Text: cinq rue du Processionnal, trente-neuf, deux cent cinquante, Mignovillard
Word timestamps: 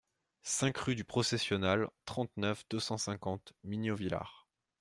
cinq 0.41 0.79
rue 0.79 0.95
du 0.95 1.03
Processionnal, 1.03 1.87
trente-neuf, 2.05 2.65
deux 2.71 2.79
cent 2.79 2.97
cinquante, 2.97 3.53
Mignovillard 3.63 4.47